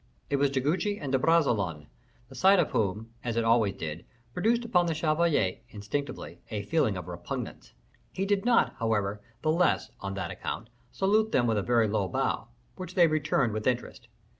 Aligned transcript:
It 0.31 0.37
was 0.37 0.49
De 0.49 0.59
Guiche 0.59 0.97
and 0.99 1.11
De 1.11 1.19
Bragelonne, 1.19 1.85
the 2.27 2.33
sight 2.33 2.57
of 2.57 2.71
whom, 2.71 3.13
as 3.23 3.37
it 3.37 3.43
always 3.43 3.75
did, 3.75 4.03
produced 4.33 4.65
upon 4.65 4.87
the 4.87 4.95
chevalier, 4.95 5.59
instinctively, 5.69 6.39
a 6.49 6.63
feeling 6.63 6.97
of 6.97 7.07
repugnance. 7.07 7.73
He 8.11 8.25
did 8.25 8.43
not, 8.43 8.73
however, 8.79 9.21
the 9.43 9.51
less, 9.51 9.91
on 9.99 10.15
that 10.15 10.31
account, 10.31 10.69
salute 10.91 11.31
them 11.31 11.45
with 11.45 11.59
a 11.59 11.61
very 11.61 11.87
low 11.87 12.07
bow, 12.07 12.47
which 12.77 12.95
they 12.95 13.05
returned 13.05 13.53
with 13.53 13.67
interest. 13.67 14.07